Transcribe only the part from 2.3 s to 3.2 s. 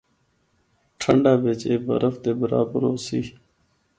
برابر ہوسی۔